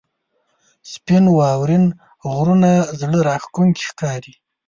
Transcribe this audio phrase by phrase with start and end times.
[0.91, 1.85] •سپین واورین
[2.31, 4.33] غرونه زړه راښکونکي ښکاري.